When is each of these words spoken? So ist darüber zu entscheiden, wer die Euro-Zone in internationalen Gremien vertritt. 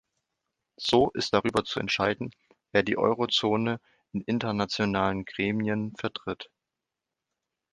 So 0.79 1.11
ist 1.11 1.31
darüber 1.35 1.63
zu 1.63 1.79
entscheiden, 1.79 2.31
wer 2.71 2.81
die 2.81 2.97
Euro-Zone 2.97 3.79
in 4.13 4.21
internationalen 4.21 5.25
Gremien 5.25 5.95
vertritt. 5.95 6.49